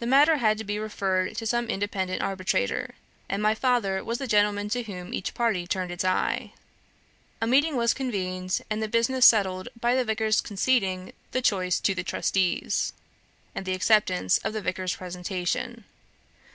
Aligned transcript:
The 0.00 0.06
matter 0.06 0.36
had 0.36 0.58
to 0.58 0.64
be 0.64 0.78
referred 0.78 1.34
to 1.36 1.46
some 1.46 1.68
independent 1.70 2.20
arbitrator, 2.20 2.94
and 3.26 3.42
my 3.42 3.54
father 3.54 4.04
was 4.04 4.18
the 4.18 4.26
gentleman 4.26 4.68
to 4.68 4.82
whom 4.82 5.14
each 5.14 5.32
party 5.32 5.66
turned 5.66 5.90
its 5.90 6.04
eye. 6.04 6.52
A 7.40 7.46
meeting 7.46 7.74
was 7.74 7.94
convened, 7.94 8.60
and 8.68 8.82
the 8.82 8.86
business 8.86 9.24
settled 9.24 9.68
by 9.80 9.94
the 9.94 10.04
Vicar's 10.04 10.42
conceding 10.42 11.14
the 11.30 11.40
choice 11.40 11.80
to 11.80 11.94
the 11.94 12.04
trustees, 12.04 12.92
and 13.54 13.64
the 13.64 13.72
acceptance 13.72 14.36
of 14.44 14.52
the 14.52 14.60
Vicar's 14.60 14.96
presentation. 14.96 15.84